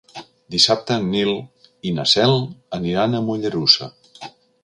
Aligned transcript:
Dissabte 0.53 0.95
en 1.01 1.05
Nil 1.15 1.33
i 1.89 1.91
na 1.99 2.07
Cel 2.13 2.35
aniran 2.79 3.13
a 3.19 3.23
Mollerussa. 3.27 3.91